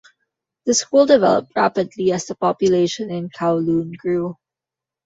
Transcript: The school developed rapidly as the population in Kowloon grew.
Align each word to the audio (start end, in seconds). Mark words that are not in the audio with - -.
The 0.65 0.73
school 0.73 1.05
developed 1.05 1.51
rapidly 1.55 2.11
as 2.11 2.25
the 2.25 2.33
population 2.33 3.11
in 3.11 3.29
Kowloon 3.29 3.95
grew. 3.95 4.35